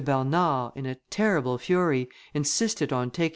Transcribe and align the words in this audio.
Bernard, 0.03 0.71
in 0.73 0.87
a 0.87 0.95
terrible 1.11 1.59
fury, 1.59 2.09
insisted 2.33 2.91
on 2.91 3.11
taking 3.11 3.25
M. 3.27 3.29